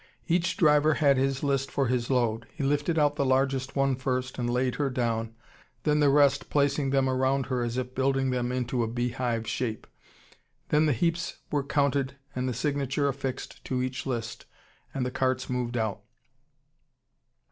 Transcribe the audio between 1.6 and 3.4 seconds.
for his load. He lifted out the